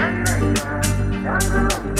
[0.00, 1.99] Thank you.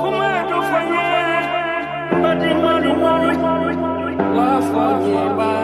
[0.00, 5.55] Commando foi ele, Padre Mano Mano, lá fora.